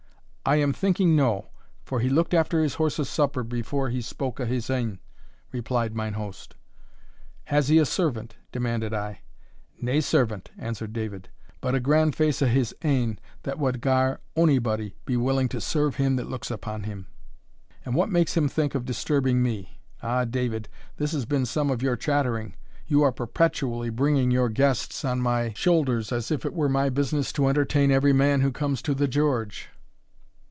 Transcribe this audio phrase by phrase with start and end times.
[0.43, 1.51] "I am thinking no,
[1.85, 4.97] for he looked after his horse's supper before he spoke o' his ain,"
[5.51, 6.55] replied mine host.
[7.45, 9.21] "Has he a servant?" demanded I.
[9.79, 11.29] "Nae servant," answered David;
[11.61, 15.61] "but a grand face o' his ain, that wad gar ony body be willing to
[15.61, 17.05] serve him that looks upon him."
[17.85, 19.79] "And what makes him think of disturbing me?
[20.01, 22.55] Ah, David, this has been some of your chattering;
[22.87, 27.31] you are perpetually bringing your guests on my shoulders, as if it were my business
[27.33, 29.69] to entertain every man who comes to the George."